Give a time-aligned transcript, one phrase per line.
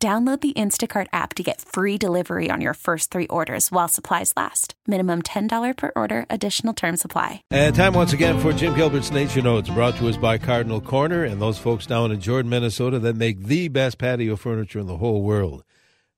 [0.00, 4.32] Download the Instacart app to get free delivery on your first three orders while supplies
[4.36, 4.74] last.
[4.86, 7.42] Minimum $10 per order, additional term supply.
[7.50, 11.24] And time once again for Jim Gilbert's Nature Notes, brought to us by Cardinal Corner
[11.24, 14.98] and those folks down in Jordan, Minnesota that make the best patio furniture in the
[14.98, 15.64] whole world.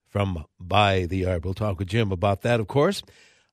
[0.06, 1.44] From By the Yard.
[1.44, 3.02] We'll talk with Jim about that, of course.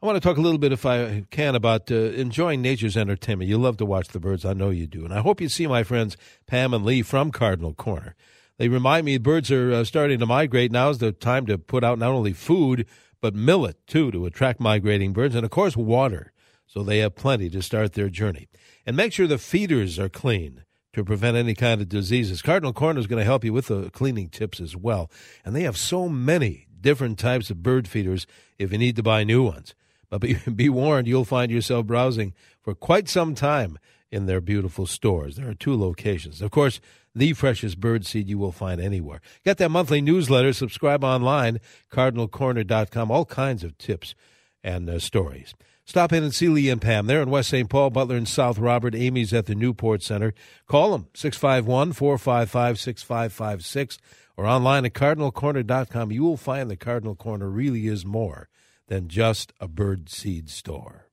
[0.01, 3.47] I want to talk a little bit, if I can, about uh, enjoying nature's entertainment.
[3.47, 4.43] You love to watch the birds.
[4.43, 5.05] I know you do.
[5.05, 8.15] And I hope you see my friends Pam and Lee from Cardinal Corner.
[8.57, 10.71] They remind me birds are uh, starting to migrate.
[10.71, 12.87] Now is the time to put out not only food,
[13.21, 16.31] but millet, too, to attract migrating birds, and of course, water,
[16.65, 18.47] so they have plenty to start their journey.
[18.85, 20.63] And make sure the feeders are clean
[20.93, 22.41] to prevent any kind of diseases.
[22.41, 25.11] Cardinal Corner is going to help you with the cleaning tips as well.
[25.45, 28.25] And they have so many different types of bird feeders
[28.57, 29.75] if you need to buy new ones.
[30.09, 33.77] But be, be warned, you'll find yourself browsing for quite some time
[34.11, 35.35] in their beautiful stores.
[35.35, 36.41] There are two locations.
[36.41, 36.79] Of course,
[37.13, 39.21] the freshest bird seed you will find anywhere.
[39.43, 41.59] Get that monthly newsletter, subscribe online,
[41.91, 44.15] cardinalcorner.com, all kinds of tips
[44.63, 45.53] and uh, stories.
[45.83, 47.07] Stop in and see Lee and Pam.
[47.07, 47.69] They're in West St.
[47.69, 48.93] Paul, Butler, and South Robert.
[48.93, 50.33] Amy's at the Newport Center.
[50.67, 53.97] Call them, 651 455 6556,
[54.35, 56.11] or online at cardinalcorner.com.
[56.11, 58.49] You will find the Cardinal Corner really is more
[58.87, 61.06] than just a bird seed store.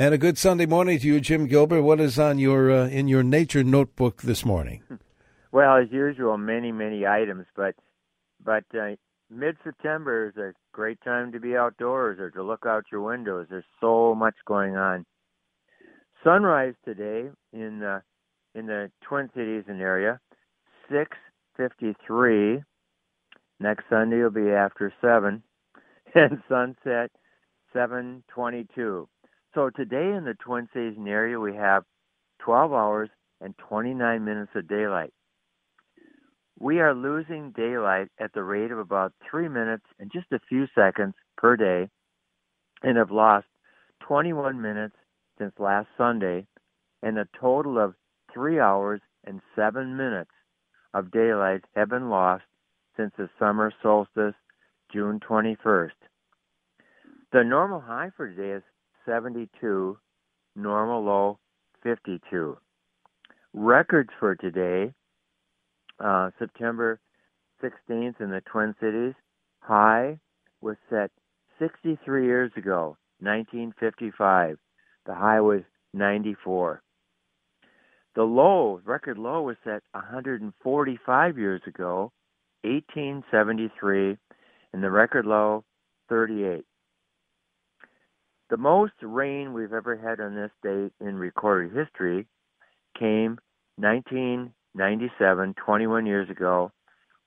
[0.00, 1.82] And a good Sunday morning to you, Jim Gilbert.
[1.82, 4.82] What is on your uh, in your nature notebook this morning?
[5.52, 7.74] Well, as usual, many many items, but
[8.42, 8.96] but uh,
[9.28, 13.48] mid September is a great time to be outdoors or to look out your windows.
[13.50, 15.04] There's so much going on.
[16.24, 18.00] Sunrise today in the
[18.54, 20.18] in the Twin Cities and area,
[20.90, 21.18] six
[21.58, 22.62] fifty three.
[23.58, 25.42] Next Sunday will be after seven,
[26.14, 27.10] and sunset
[27.74, 29.06] seven twenty two.
[29.54, 31.82] So today in the Twin Cities area, we have
[32.44, 35.12] 12 hours and 29 minutes of daylight.
[36.60, 40.66] We are losing daylight at the rate of about three minutes and just a few
[40.74, 41.88] seconds per day,
[42.82, 43.46] and have lost
[44.06, 44.94] 21 minutes
[45.38, 46.46] since last Sunday,
[47.02, 47.94] and a total of
[48.32, 50.30] three hours and seven minutes
[50.94, 52.44] of daylight have been lost
[52.96, 54.34] since the summer solstice,
[54.92, 55.90] June 21st.
[57.32, 58.62] The normal high for today is
[59.06, 59.98] 72,
[60.56, 61.38] normal low
[61.82, 62.56] 52.
[63.52, 64.92] Records for today,
[65.98, 67.00] uh, September
[67.62, 69.14] 16th in the Twin Cities,
[69.60, 70.18] high
[70.60, 71.10] was set
[71.58, 74.58] 63 years ago, 1955.
[75.06, 75.62] The high was
[75.92, 76.82] 94.
[78.14, 82.12] The low, record low, was set 145 years ago,
[82.62, 84.16] 1873,
[84.72, 85.64] and the record low
[86.08, 86.64] 38.
[88.50, 92.26] The most rain we've ever had on this date in recorded history
[92.98, 93.38] came
[93.76, 96.72] 1997, 21 years ago,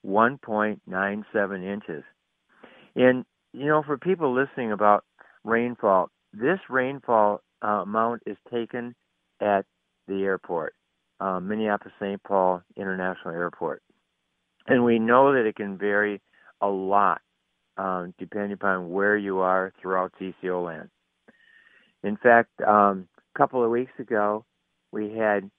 [0.05, 2.03] 1.97 inches.
[2.97, 3.23] And,
[3.53, 5.05] you know, for people listening about
[5.45, 8.93] rainfall, this rainfall uh, amount is taken
[9.39, 9.65] at
[10.09, 10.73] the airport,
[11.21, 12.21] uh, Minneapolis St.
[12.23, 13.81] Paul International Airport.
[14.67, 16.21] And we know that it can vary
[16.59, 17.21] a lot
[17.77, 20.89] um, depending upon where you are throughout CCO land.
[22.03, 24.45] In fact, um, a couple of weeks ago,
[24.91, 25.49] we had,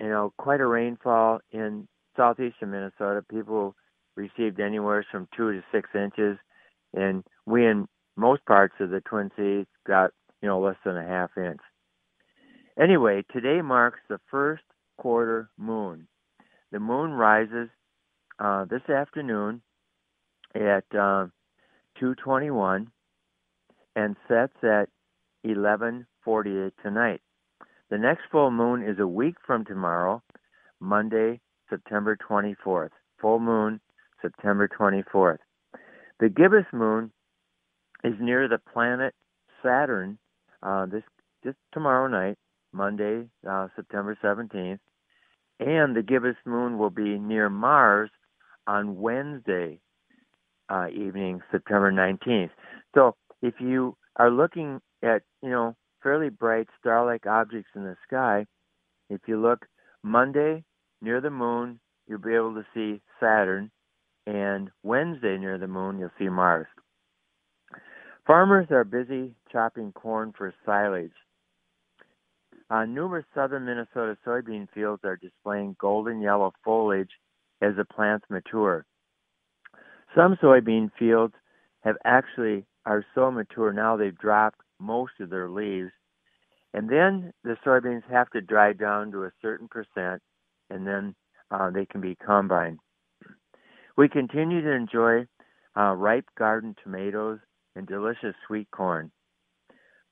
[0.00, 1.86] you know, quite a rainfall in
[2.16, 3.24] southeastern Minnesota.
[3.30, 3.74] People
[4.16, 6.38] received anywhere from two to six inches,
[6.94, 7.86] and we in
[8.16, 11.60] most parts of the Twin Cities got, you know, less than a half inch.
[12.80, 14.62] Anyway, today marks the first
[14.98, 16.08] quarter moon.
[16.72, 17.68] The moon rises
[18.38, 19.62] uh, this afternoon
[20.54, 21.26] at uh,
[22.00, 22.86] 2:21
[23.96, 24.88] and sets at
[25.44, 27.20] 11:48 tonight.
[27.90, 30.22] The next full moon is a week from tomorrow,
[30.80, 32.90] Monday, September 24th.
[33.20, 33.80] Full moon,
[34.22, 35.38] September 24th.
[36.18, 37.12] The gibbous moon
[38.02, 39.14] is near the planet
[39.62, 40.18] Saturn
[40.62, 41.02] uh, this
[41.44, 42.38] just tomorrow night,
[42.72, 44.78] Monday, uh, September 17th,
[45.60, 48.10] and the gibbous moon will be near Mars
[48.66, 49.78] on Wednesday
[50.68, 52.50] uh, evening, September 19th.
[52.94, 58.46] So if you are looking at you know fairly bright star-like objects in the sky.
[59.10, 59.66] If you look
[60.02, 60.64] Monday
[61.02, 63.70] near the moon, you'll be able to see Saturn,
[64.26, 66.66] and Wednesday near the moon, you'll see Mars.
[68.26, 71.12] Farmers are busy chopping corn for silage.
[72.70, 77.10] Uh, numerous southern Minnesota soybean fields are displaying golden yellow foliage
[77.60, 78.86] as the plants mature.
[80.16, 81.34] Some soybean fields
[81.82, 85.90] have actually are so mature now they've dropped most of their leaves.
[86.72, 90.20] And then the soybeans have to dry down to a certain percent
[90.70, 91.14] and then
[91.50, 92.78] uh, they can be combined.
[93.96, 95.26] We continue to enjoy
[95.76, 97.38] uh, ripe garden tomatoes
[97.76, 99.10] and delicious sweet corn.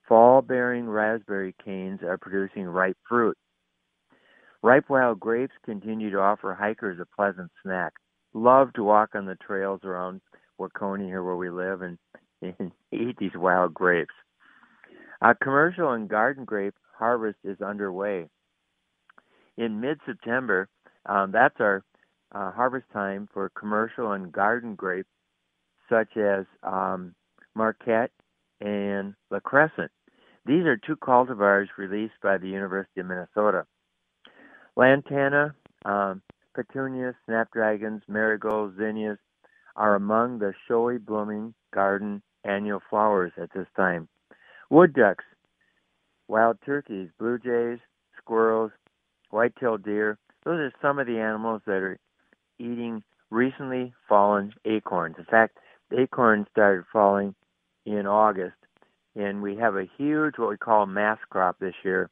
[0.09, 3.37] Fall bearing raspberry canes are producing ripe fruit.
[4.63, 7.93] Ripe wild grapes continue to offer hikers a pleasant snack.
[8.35, 10.21] Love to walk on the trails around
[10.61, 11.99] Waconia here where we live and,
[12.41, 14.15] and eat these wild grapes.
[15.25, 18.29] A commercial and garden grape harvest is underway.
[19.57, 20.69] In mid September,
[21.07, 21.85] um, that's our
[22.35, 25.09] uh, harvest time for commercial and garden grapes
[25.89, 27.15] such as um,
[27.55, 28.11] Marquette
[28.61, 29.93] and La Crescent.
[30.45, 33.65] These are two cultivars released by the University of Minnesota.
[34.77, 35.55] Lantana,
[35.85, 36.21] um,
[36.53, 39.19] petunias, snapdragons, marigolds, zinnias
[39.77, 44.09] are among the showy blooming garden annual flowers at this time.
[44.73, 45.27] Wood ducks,
[46.29, 47.79] wild turkeys, blue jays,
[48.17, 48.71] squirrels,
[49.29, 50.17] white-tailed deer,
[50.47, 51.99] those are some of the animals that are
[52.59, 55.17] eating recently fallen acorns.
[55.19, 55.59] In fact,
[55.95, 57.35] acorns started falling
[57.85, 58.57] in August,
[59.15, 62.09] and we have a huge what we call mass crop this year.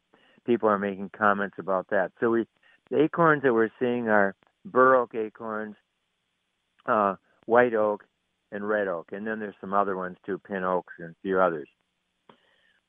[0.46, 2.12] People are making comments about that.
[2.20, 2.46] So we
[2.90, 4.34] the acorns that we're seeing are
[4.66, 5.76] bur oak acorns,
[6.84, 7.14] uh,
[7.46, 8.04] white oak,
[8.52, 11.40] and red oak, and then there's some other ones too, pin oaks and a few
[11.40, 11.66] others.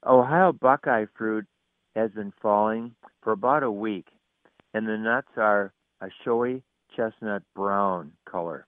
[0.06, 1.46] Ohio buckeye fruit
[1.96, 4.08] has been falling for about a week,
[4.74, 6.64] and the nuts are a showy
[6.96, 8.66] chestnut brown color.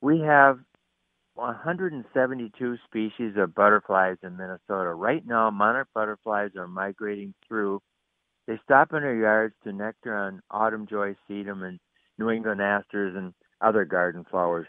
[0.00, 0.58] We have
[1.34, 4.94] 172 species of butterflies in Minnesota.
[4.94, 7.82] Right now, monarch butterflies are migrating through.
[8.46, 11.78] They stop in our yards to nectar on autumn joy sedum and
[12.18, 14.66] New England asters and other garden flowers.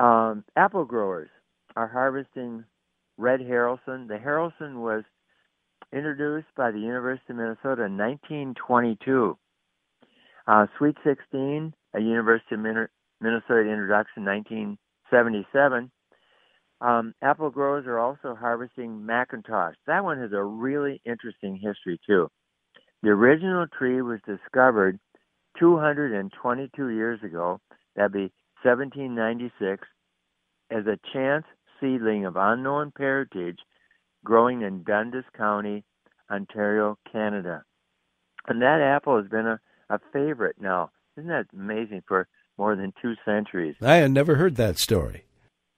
[0.00, 1.28] Um, apple growers
[1.78, 2.64] are harvesting
[3.18, 4.08] red Haralson.
[4.08, 5.04] The Haralson was
[5.92, 9.38] introduced by the University of Minnesota in 1922.
[10.48, 14.76] Uh, Sweet 16, a University of Minnesota introduction, in
[15.12, 15.90] 1977.
[16.80, 19.74] Um, apple growers are also harvesting McIntosh.
[19.86, 22.28] That one has a really interesting history too.
[23.04, 24.98] The original tree was discovered
[25.60, 27.60] 222 years ago.
[27.94, 28.32] That'd be
[28.64, 29.86] 1796
[30.70, 31.44] as a chance
[31.80, 33.58] seedling of unknown parentage
[34.24, 35.84] growing in Dundas County,
[36.30, 37.64] Ontario, Canada.
[38.46, 40.90] And that apple has been a, a favorite now.
[41.16, 43.76] Isn't that amazing for more than two centuries?
[43.80, 45.24] I had never heard that story.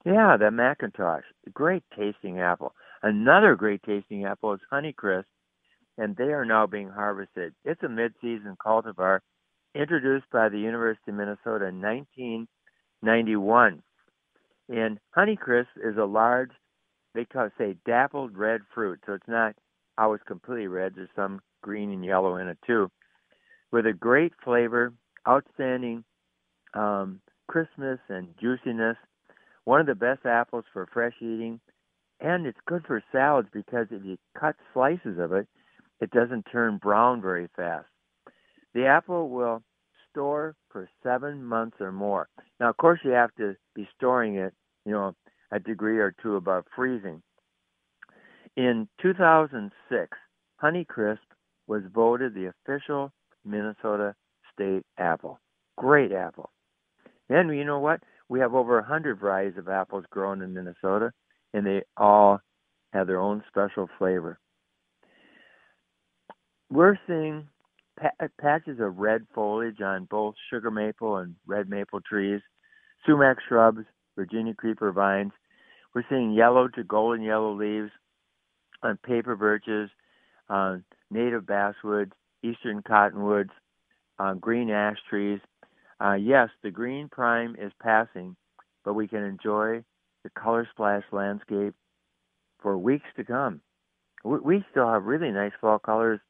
[0.04, 1.22] Yeah, the McIntosh.
[1.52, 2.74] Great tasting apple.
[3.02, 5.24] Another great tasting apple is Honeycrisp,
[5.98, 7.54] and they are now being harvested.
[7.64, 9.20] It's a mid-season cultivar
[9.74, 13.82] introduced by the University of Minnesota in 1991.
[14.70, 16.52] And Honeycrisp is a large
[17.14, 19.54] they call it, say dappled red fruit, so it's not
[19.98, 20.94] always completely red.
[20.94, 22.90] There's some green and yellow in it too,
[23.72, 24.92] with a great flavor,
[25.28, 26.04] outstanding
[26.74, 28.96] um, crispness and juiciness.
[29.64, 31.60] One of the best apples for fresh eating,
[32.20, 35.48] and it's good for salads because if you cut slices of it,
[36.00, 37.88] it doesn't turn brown very fast.
[38.72, 39.62] The apple will
[40.10, 42.28] store for seven months or more.
[42.58, 45.14] Now, of course, you have to be storing it, you know,
[45.52, 47.22] a degree or two above freezing.
[48.56, 50.16] In 2006,
[50.62, 51.18] Honeycrisp
[51.66, 53.12] was voted the official
[53.44, 54.14] Minnesota
[54.52, 55.40] state apple.
[55.76, 56.50] Great apple.
[57.28, 58.00] And you know what?
[58.28, 61.12] We have over 100 varieties of apples grown in Minnesota,
[61.54, 62.40] and they all
[62.92, 64.38] have their own special flavor.
[66.70, 67.48] We're seeing
[68.40, 72.40] patches of red foliage on both sugar maple and red maple trees,
[73.06, 73.84] sumac shrubs,
[74.16, 75.32] Virginia creeper vines.
[75.94, 77.90] We're seeing yellow to golden yellow leaves
[78.82, 79.90] on paper birches,
[80.48, 82.12] on native basswoods,
[82.42, 83.50] eastern cottonwoods,
[84.18, 85.40] on green ash trees.
[86.00, 88.36] Uh, yes, the green prime is passing,
[88.84, 89.82] but we can enjoy
[90.22, 91.74] the color splash landscape
[92.62, 93.60] for weeks to come.
[94.24, 96.20] We, we still have really nice fall colors,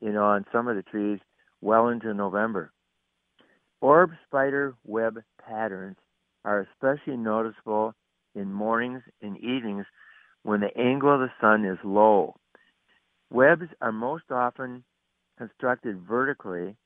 [0.00, 1.18] you know, on some of the trees
[1.60, 2.72] well into November.
[3.80, 5.22] Orb spider web
[6.90, 7.94] especially noticeable
[8.34, 9.86] in mornings and evenings
[10.42, 12.34] when the angle of the sun is low.
[13.30, 14.84] Webs are most often
[15.38, 16.76] constructed vertically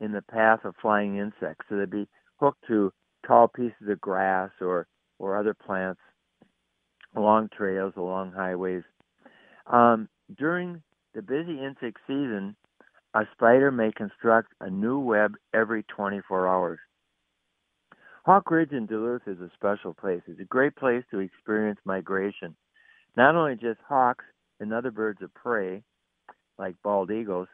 [0.00, 1.66] in the path of flying insects.
[1.68, 2.08] So they'd be
[2.40, 2.92] hooked to
[3.26, 4.86] tall pieces of grass or,
[5.18, 6.00] or other plants
[7.16, 8.82] along trails, along highways.
[9.66, 10.82] Um, during
[11.14, 12.56] the busy insect season,
[13.14, 16.80] a spider may construct a new web every 24 hours.
[18.24, 20.22] Hawk Ridge in Duluth is a special place.
[20.26, 22.56] It's a great place to experience migration.
[23.18, 24.24] Not only just hawks
[24.60, 25.82] and other birds of prey,
[26.58, 27.48] like bald eagles,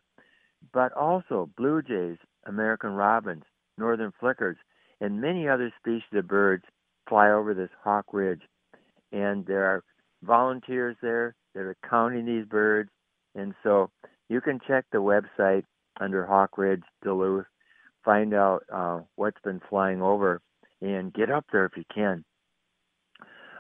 [0.72, 3.42] but also blue jays, American robins,
[3.78, 4.58] northern flickers,
[5.00, 6.62] and many other species of birds
[7.08, 8.42] fly over this Hawk Ridge.
[9.10, 9.82] And there are
[10.22, 12.90] volunteers there that are counting these birds.
[13.34, 13.90] And so
[14.28, 15.64] you can check the website
[15.98, 17.46] under Hawk Ridge, Duluth,
[18.04, 20.40] find out uh, what's been flying over,
[20.80, 22.24] and get up there if you can.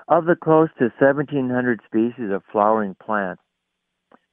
[0.08, 3.42] Of the close to 1,700 species of flowering plants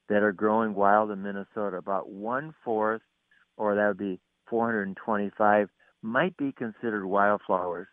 [0.09, 3.01] that are growing wild in Minnesota, about one fourth,
[3.57, 5.69] or that would be 425,
[6.01, 7.87] might be considered wildflowers.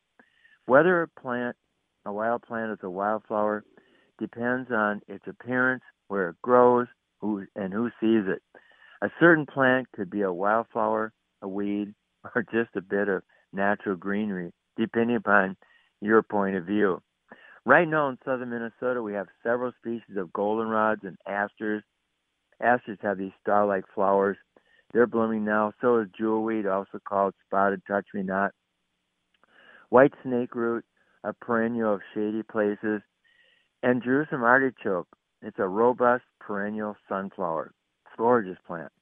[0.67, 1.57] Whether a plant,
[2.07, 3.65] a wild plant is a wildflower,
[4.19, 6.87] depends on its appearance, where it grows,
[7.21, 8.43] who and who sees it.
[9.03, 11.95] A certain plant could be a wildflower, a weed,
[12.35, 13.23] or just a bit of
[13.53, 15.57] natural greenery, depending upon
[16.01, 17.01] your point of view.
[17.67, 21.83] Right now in southern Minnesota, we have several species of goldenrods and asters.
[22.61, 24.37] Asters have these star-like flowers.
[24.93, 25.73] They're blooming now.
[25.81, 28.53] So is jewelweed, also called spotted touch-me-not.
[29.89, 30.85] White snake root,
[31.25, 33.01] a perennial of shady places,
[33.83, 35.09] and Jerusalem artichoke.
[35.43, 37.73] It's a robust perennial sunflower.
[38.17, 38.93] Gorgeous plant.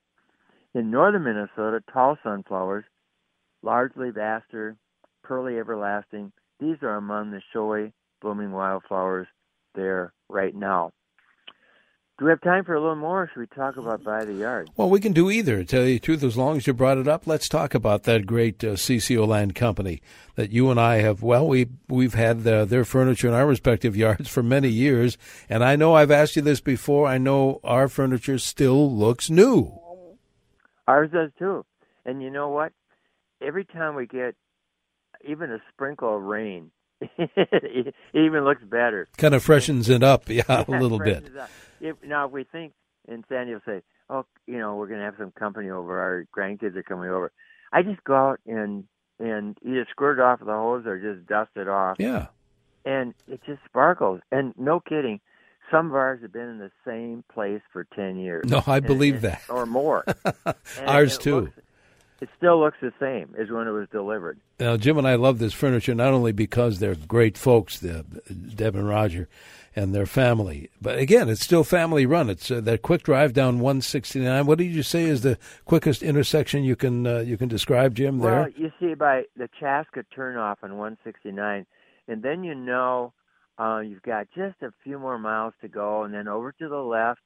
[0.75, 2.85] In northern Minnesota, tall sunflowers,
[3.63, 4.77] large leaf aster,
[5.23, 9.27] pearly everlasting, these are among the showy blooming wildflowers
[9.75, 10.93] there right now.
[12.19, 14.35] Do we have time for a little more, or should we talk about by the
[14.35, 14.71] yard?
[14.77, 15.57] Well, we can do either.
[15.57, 18.05] To tell you the truth, as long as you brought it up, let's talk about
[18.05, 20.01] that great uh, CCO Land Company
[20.37, 21.23] that you and I have.
[21.23, 25.65] Well, we we've had uh, their furniture in our respective yards for many years, and
[25.65, 27.09] I know I've asked you this before.
[27.09, 29.77] I know our furniture still looks new.
[30.87, 31.65] Ours does too,
[32.05, 32.73] and you know what?
[33.41, 34.37] Every time we get
[35.27, 39.09] even a sprinkle of rain, it even looks better.
[39.17, 41.31] Kind of freshens it up, yeah, a little bit.
[41.81, 42.73] If, now, if we think,
[43.09, 45.99] and Sandy will say, "Oh, you know, we're going to have some company over.
[45.99, 47.33] Our grandkids are coming over."
[47.73, 48.85] I just go out and
[49.19, 51.97] and either squirt it off the hose or just dust it off.
[51.99, 52.27] Yeah.
[52.85, 54.21] And it just sparkles.
[54.33, 55.21] And no kidding,
[55.71, 58.45] some of ours have been in the same place for ten years.
[58.47, 59.43] No, I believe and, that.
[59.49, 60.05] Or more.
[60.87, 61.41] ours too.
[61.41, 61.53] Looks,
[62.23, 64.39] it still looks the same as when it was delivered.
[64.61, 68.05] Now, Jim and I love this furniture not only because they're great folks, the,
[68.55, 69.29] Deb and Roger,
[69.75, 72.31] and their family, but again, it's still family run.
[72.31, 74.47] It's uh, that quick drive down 169.
[74.47, 78.21] What did you say is the quickest intersection you can uh, you can describe, Jim?
[78.21, 78.31] There.
[78.31, 81.67] Well, you see by the Chaska turnoff on 169,
[82.07, 83.15] and then you know
[83.59, 86.77] uh, you've got just a few more miles to go, and then over to the
[86.77, 87.21] left,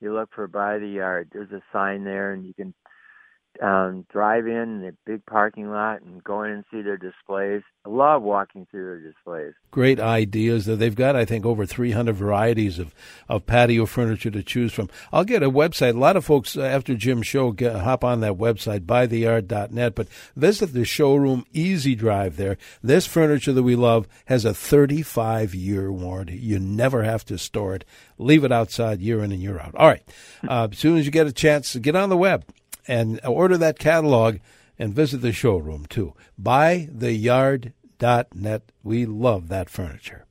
[0.00, 1.28] you look for by the yard.
[1.32, 2.72] There's a sign there, and you can
[3.62, 7.62] um, drive in the big parking lot and go in and see their displays.
[7.84, 9.54] I love walking through their displays.
[9.70, 10.66] Great ideas.
[10.66, 12.94] They've got, I think, over 300 varieties of,
[13.28, 14.88] of patio furniture to choose from.
[15.12, 15.94] I'll get a website.
[15.94, 20.08] A lot of folks, uh, after Jim's show, get, hop on that website, buytheyard.net, but
[20.36, 22.58] visit the showroom Easy Drive there.
[22.82, 26.36] This furniture that we love has a 35 year warranty.
[26.38, 27.84] You never have to store it.
[28.18, 29.74] Leave it outside year in and year out.
[29.74, 30.02] All right.
[30.46, 32.44] Uh, as soon as you get a chance, get on the web
[32.88, 34.38] and order that catalog
[34.78, 36.14] and visit the showroom too.
[36.40, 38.72] Buytheyard.net.
[38.82, 40.26] We love that furniture.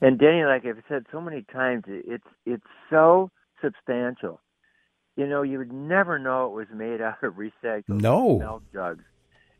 [0.00, 3.30] And Danny, like I've said so many times, it's it's so
[3.62, 4.40] substantial.
[5.16, 8.38] You know, you would never know it was made out of recycled no.
[8.38, 9.04] milk jugs.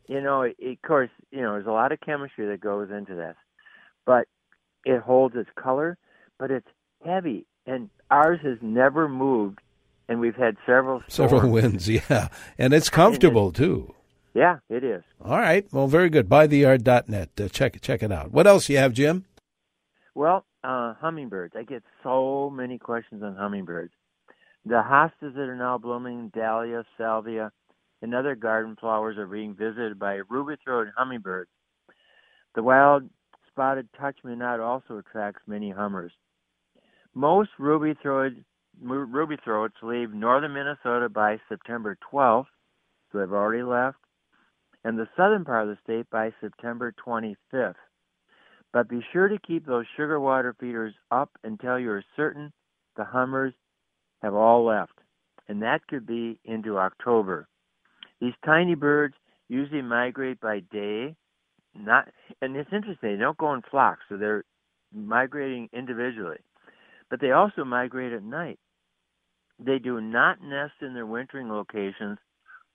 [0.07, 3.15] You know, it, of course, you know, there's a lot of chemistry that goes into
[3.15, 3.35] this,
[4.05, 4.27] but
[4.83, 5.97] it holds its color,
[6.37, 6.67] but it's
[7.03, 9.61] heavy, and ours has never moved
[10.07, 11.13] and we've had several storms.
[11.31, 11.87] several wins.
[11.89, 13.95] Yeah, and it's comfortable and too.
[14.33, 15.03] Yeah, it is.
[15.23, 15.65] All right.
[15.71, 16.27] Well, very good.
[16.27, 17.29] Buytheyard.net.
[17.39, 18.31] Uh, check check it out.
[18.31, 19.25] What else you have, Jim?
[20.13, 21.55] Well, uh, hummingbirds.
[21.57, 23.93] I get so many questions on hummingbirds.
[24.65, 27.51] The hostas that are now blooming, dahlia, salvia,
[28.01, 31.49] and other garden flowers are being visited by ruby-throated hummingbirds.
[32.55, 33.09] The wild
[33.51, 36.11] spotted touch-me-not also attracts many hummers.
[37.13, 38.43] Most ruby-throated
[38.81, 42.47] ruby throats leave northern Minnesota by September 12th,
[43.11, 43.97] so they've already left,
[44.83, 47.75] and the southern part of the state by September 25th.
[48.73, 52.51] But be sure to keep those sugar water feeders up until you're certain
[52.97, 53.53] the hummers
[54.21, 54.99] have all left,
[55.47, 57.47] and that could be into October.
[58.19, 59.15] These tiny birds
[59.47, 61.15] usually migrate by day.
[61.73, 62.07] Not,
[62.41, 63.11] and it's interesting.
[63.11, 64.43] They don't go in flocks, so they're
[64.93, 66.39] migrating individually.
[67.09, 68.59] But they also migrate at night.
[69.59, 72.17] They do not nest in their wintering locations,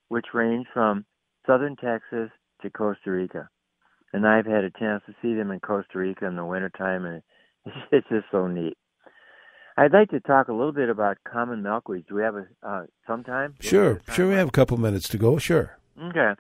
[0.09, 1.05] which range from
[1.47, 2.31] southern Texas
[2.63, 3.49] to Costa Rica.
[4.13, 7.23] And I've had a chance to see them in Costa Rica in the wintertime, and
[7.93, 8.77] it's just so neat.
[9.77, 12.07] I'd like to talk a little bit about common milkweeds.
[12.09, 13.55] Do we have a uh, some time?
[13.61, 14.29] Sure, sure.
[14.29, 15.39] We have a couple minutes to go.
[15.39, 15.79] Sure.
[16.03, 16.33] Okay.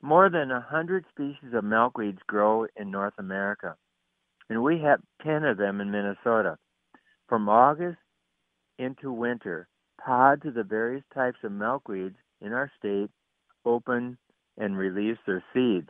[0.00, 3.74] More than a hundred species of milkweeds grow in North America,
[4.48, 6.56] and we have ten of them in Minnesota.
[7.28, 7.98] From August
[8.78, 9.67] into winter,
[10.04, 13.10] pods of the various types of milkweeds in our state
[13.64, 14.16] open
[14.56, 15.88] and release their seeds.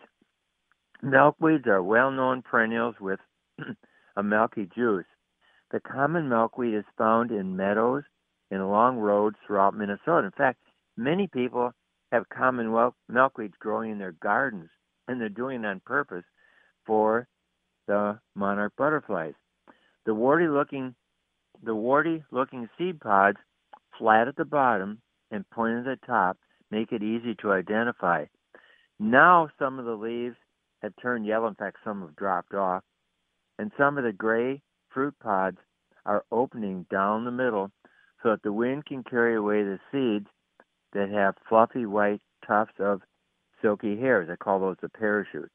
[1.02, 3.20] Milkweeds are well known perennials with
[4.16, 5.06] a milky juice.
[5.70, 8.02] The common milkweed is found in meadows
[8.50, 10.26] and along roads throughout Minnesota.
[10.26, 10.58] In fact,
[10.96, 11.72] many people
[12.10, 12.68] have common
[13.10, 14.70] milkweeds growing in their gardens,
[15.06, 16.24] and they're doing it on purpose
[16.86, 17.28] for
[17.86, 19.34] the monarch butterflies.
[20.06, 20.94] The warty looking
[21.62, 23.38] the warty looking seed pods
[23.98, 25.00] flat at the bottom
[25.30, 26.38] and pointed at the top
[26.70, 28.24] make it easy to identify.
[28.98, 30.36] Now some of the leaves
[30.82, 32.82] have turned yellow, in fact some have dropped off,
[33.58, 35.58] and some of the gray fruit pods
[36.06, 37.70] are opening down the middle
[38.22, 40.26] so that the wind can carry away the seeds
[40.92, 43.02] that have fluffy white tufts of
[43.60, 44.28] silky hairs.
[44.30, 45.52] I call those the parachutes.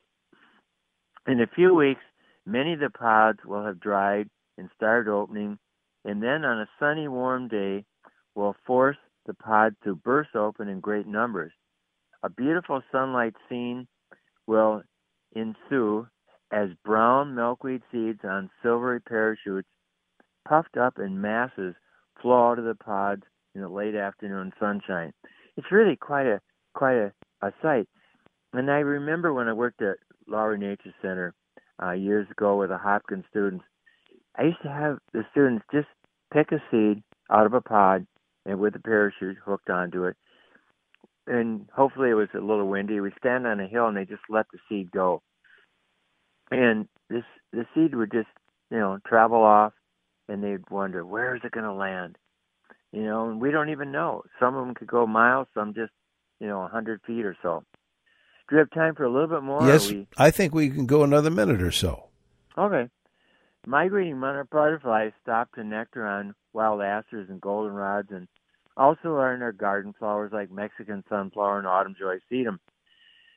[1.27, 2.01] In a few weeks,
[2.45, 5.57] many of the pods will have dried and started opening,
[6.05, 7.85] and then on a sunny, warm day,
[8.35, 11.51] will force the pod to burst open in great numbers.
[12.23, 13.87] A beautiful sunlight scene
[14.47, 14.83] will
[15.33, 16.07] ensue
[16.51, 19.67] as brown milkweed seeds on silvery parachutes,
[20.47, 21.75] puffed up in masses,
[22.21, 23.23] flow out of the pods
[23.55, 25.13] in the late afternoon sunshine.
[25.57, 26.39] It's really quite a
[26.73, 27.87] quite a, a sight.
[28.53, 29.97] And I remember when I worked at
[30.27, 31.33] Lowry Nature Center
[31.81, 33.65] uh, years ago with the Hopkins students,
[34.37, 35.87] I used to have the students just
[36.31, 38.05] pick a seed out of a pod
[38.45, 40.15] and with a parachute hooked onto it.
[41.25, 42.99] And hopefully it was a little windy.
[42.99, 45.21] We stand on a hill and they just let the seed go
[46.53, 48.27] and this the seed would just
[48.71, 49.73] you know travel off,
[50.27, 52.17] and they'd wonder where is it going to land,
[52.91, 54.23] you know, and we don't even know.
[54.39, 55.91] Some of them could go miles, some just
[56.39, 57.63] you know a hundred feet or so.
[58.49, 59.65] Do we have time for a little bit more?
[59.65, 60.07] Yes, we...
[60.17, 62.05] I think we can go another minute or so.
[62.57, 62.89] Okay.
[63.65, 68.27] Migrating monarch butterflies stop to nectar on wild asters and goldenrods, and
[68.75, 72.59] also are in our garden flowers like Mexican sunflower and autumn joy sedum.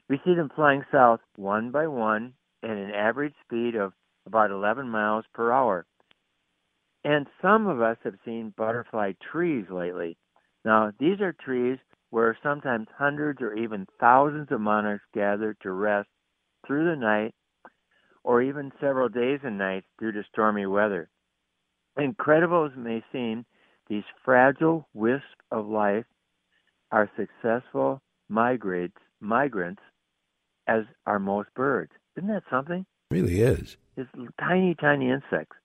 [0.09, 3.93] We see them flying south one by one at an average speed of
[4.27, 5.87] about 11 miles per hour.
[7.05, 10.17] And some of us have seen butterfly trees lately.
[10.65, 11.79] Now, these are trees
[12.11, 16.09] where sometimes hundreds or even thousands of monarchs gather to rest
[16.67, 17.35] through the night
[18.27, 21.09] or even several days and nights due to stormy weather.
[21.97, 23.47] Incredible as it may seem,
[23.89, 26.05] these fragile wisps of life
[26.91, 29.81] are successful migrants, migrants
[30.67, 31.93] as are most birds.
[32.17, 32.85] Isn't that something?
[33.11, 33.77] It really is.
[33.97, 34.11] It's
[34.41, 35.57] tiny, tiny insects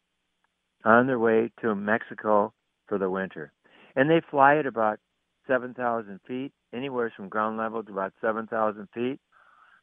[0.85, 2.53] on their way to Mexico
[2.87, 3.51] for the winter.
[3.95, 4.99] And they fly at about
[5.47, 9.19] 7,000 feet, anywhere from ground level to about 7,000 feet.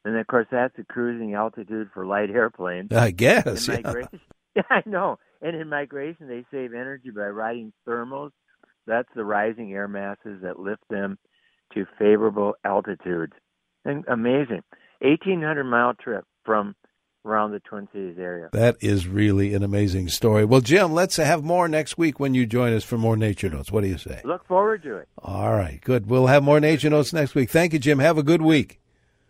[0.05, 2.91] And of course, that's a cruising altitude for light airplanes.
[2.91, 3.67] I guess.
[3.67, 4.19] In migration, yeah.
[4.55, 5.19] yeah, I know.
[5.41, 8.31] And in migration, they save energy by riding thermals.
[8.87, 11.17] That's the rising air masses that lift them
[11.73, 13.33] to favorable altitudes.
[13.85, 14.63] And amazing.
[15.01, 16.75] 1,800 mile trip from
[17.25, 18.49] around the Twin Cities area.
[18.53, 20.45] That is really an amazing story.
[20.45, 23.71] Well, Jim, let's have more next week when you join us for more Nature Notes.
[23.71, 24.21] What do you say?
[24.23, 25.07] Look forward to it.
[25.17, 26.07] All right, good.
[26.07, 27.49] We'll have more Nature Notes next week.
[27.49, 27.99] Thank you, Jim.
[27.99, 28.78] Have a good week.